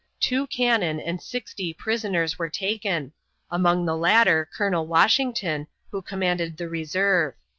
Two 0.19 0.47
cannon 0.47 0.99
and 0.99 1.21
60 1.21 1.75
prisoners 1.75 2.39
were 2.39 2.49
taken; 2.49 3.13
among 3.51 3.85
the 3.85 3.95
latter 3.95 4.49
Colonel 4.51 4.87
Washington, 4.87 5.67
who 5.91 6.01
commanded 6.01 6.57
the 6.57 6.67
reserve. 6.67 7.35